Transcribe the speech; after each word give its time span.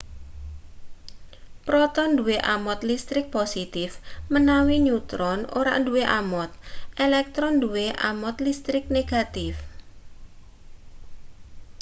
proton 1.65 2.09
duwe 2.19 2.37
amot 2.55 2.79
listrik 2.89 3.25
positif 3.37 3.91
menawi 4.33 4.75
neutron 4.85 5.39
ora 5.59 5.73
duwe 5.87 6.03
amot 6.19 6.51
elektron 7.05 7.53
duwe 7.63 7.85
amot 8.09 8.35
listrik 8.45 8.85
negatif 8.97 9.55